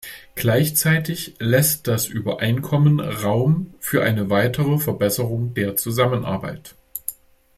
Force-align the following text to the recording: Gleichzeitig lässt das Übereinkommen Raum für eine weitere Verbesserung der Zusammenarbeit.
Gleichzeitig 0.33 1.35
lässt 1.37 1.85
das 1.87 2.07
Übereinkommen 2.07 2.99
Raum 2.99 3.75
für 3.79 4.01
eine 4.03 4.31
weitere 4.31 4.79
Verbesserung 4.79 5.53
der 5.53 5.75
Zusammenarbeit. 5.75 6.73